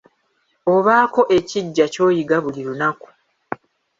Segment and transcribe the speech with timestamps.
[0.75, 3.07] Obaako ekiggya ky'oyiga buli lunaku.